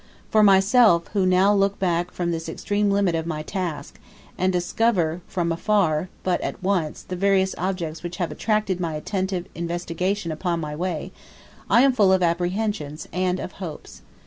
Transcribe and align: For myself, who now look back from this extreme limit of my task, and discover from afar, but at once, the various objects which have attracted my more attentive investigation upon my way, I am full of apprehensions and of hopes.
For 0.31 0.41
myself, 0.41 1.05
who 1.09 1.27
now 1.27 1.53
look 1.53 1.77
back 1.77 2.09
from 2.09 2.31
this 2.31 2.49
extreme 2.49 2.89
limit 2.89 3.13
of 3.13 3.27
my 3.27 3.43
task, 3.43 3.99
and 4.35 4.51
discover 4.51 5.21
from 5.27 5.51
afar, 5.51 6.09
but 6.23 6.41
at 6.41 6.63
once, 6.63 7.03
the 7.03 7.15
various 7.15 7.53
objects 7.55 8.01
which 8.01 8.17
have 8.17 8.31
attracted 8.31 8.79
my 8.79 8.93
more 8.93 8.97
attentive 8.97 9.45
investigation 9.53 10.31
upon 10.31 10.59
my 10.59 10.75
way, 10.75 11.11
I 11.69 11.83
am 11.83 11.93
full 11.93 12.11
of 12.11 12.23
apprehensions 12.23 13.07
and 13.13 13.39
of 13.39 13.51
hopes. 13.61 14.01